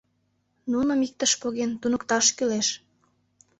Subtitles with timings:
[0.71, 2.67] Нуным, иктыш поген, туныкташ кӱлеш.